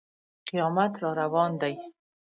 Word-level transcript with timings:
قیامت 0.47 0.93
را 1.03 1.09
روان 1.19 1.51
دی. 1.61 1.75